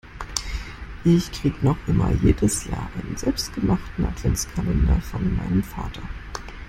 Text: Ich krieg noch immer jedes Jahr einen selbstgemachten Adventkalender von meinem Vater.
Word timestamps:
Ich 1.03 1.31
krieg 1.31 1.61
noch 1.61 1.77
immer 1.87 2.09
jedes 2.23 2.65
Jahr 2.65 2.89
einen 2.99 3.15
selbstgemachten 3.15 4.03
Adventkalender 4.03 4.99
von 4.99 5.35
meinem 5.37 5.61
Vater. 5.61 6.01